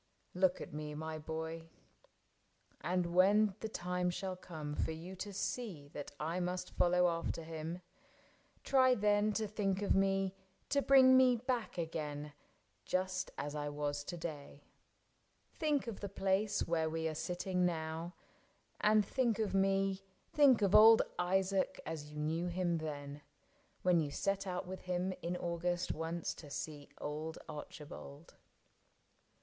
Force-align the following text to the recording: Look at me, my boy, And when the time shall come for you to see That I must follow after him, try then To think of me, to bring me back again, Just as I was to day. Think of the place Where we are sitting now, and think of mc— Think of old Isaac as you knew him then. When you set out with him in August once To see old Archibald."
Look 0.33 0.59
at 0.59 0.73
me, 0.73 0.95
my 0.95 1.19
boy, 1.19 1.69
And 2.83 3.13
when 3.13 3.53
the 3.59 3.69
time 3.69 4.09
shall 4.09 4.35
come 4.35 4.73
for 4.73 4.89
you 4.89 5.15
to 5.17 5.31
see 5.31 5.89
That 5.89 6.09
I 6.19 6.39
must 6.39 6.71
follow 6.71 7.07
after 7.07 7.43
him, 7.43 7.83
try 8.63 8.95
then 8.95 9.31
To 9.33 9.47
think 9.47 9.83
of 9.83 9.93
me, 9.93 10.33
to 10.69 10.81
bring 10.81 11.15
me 11.15 11.35
back 11.35 11.77
again, 11.77 12.33
Just 12.83 13.29
as 13.37 13.53
I 13.53 13.69
was 13.69 14.03
to 14.05 14.17
day. 14.17 14.63
Think 15.53 15.85
of 15.85 15.99
the 15.99 16.09
place 16.09 16.67
Where 16.67 16.89
we 16.89 17.07
are 17.07 17.13
sitting 17.13 17.63
now, 17.63 18.15
and 18.79 19.05
think 19.05 19.37
of 19.37 19.53
mc— 19.53 20.01
Think 20.33 20.63
of 20.63 20.73
old 20.73 21.03
Isaac 21.19 21.79
as 21.85 22.09
you 22.11 22.17
knew 22.17 22.47
him 22.47 22.79
then. 22.79 23.21
When 23.83 23.99
you 23.99 24.09
set 24.09 24.47
out 24.47 24.65
with 24.65 24.81
him 24.85 25.13
in 25.21 25.37
August 25.37 25.91
once 25.91 26.33
To 26.33 26.49
see 26.49 26.89
old 26.99 27.37
Archibald." 27.47 28.33